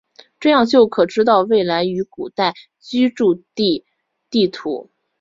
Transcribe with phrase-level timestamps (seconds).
[0.39, 3.85] 这样就可知道未来与古代的居住地
[4.31, 4.89] 地图。